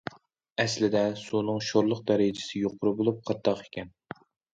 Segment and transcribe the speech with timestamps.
[0.61, 3.93] ئەسلىدە، سۇنىڭ شورلۇق دەرىجىسى يۇقىرى بولۇپ، قىرتاق ئىكەن.